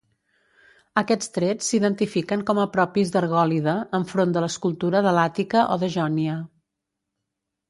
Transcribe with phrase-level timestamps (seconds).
[1.01, 6.41] Aquests trets s'identifiquen com a propis d'Argòlida enfront de l'escultura de l'Àtica o de Jònia.